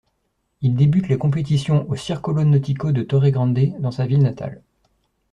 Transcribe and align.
Il 0.63 0.75
débute 0.75 1.09
les 1.09 1.17
compétitions 1.19 1.87
au 1.87 1.95
Circolo 1.95 2.43
Nautico 2.43 2.91
de 2.91 3.03
Torre 3.03 3.29
Grande, 3.29 3.77
dans 3.79 3.91
sa 3.91 4.07
ville 4.07 4.23
natale. 4.23 4.63